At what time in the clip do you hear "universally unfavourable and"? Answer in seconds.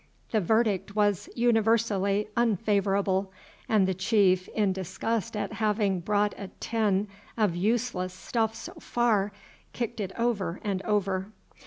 1.35-3.87